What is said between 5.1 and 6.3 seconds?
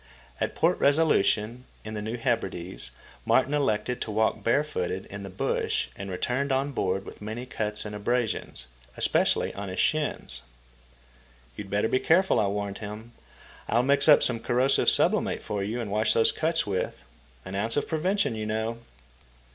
in the bush and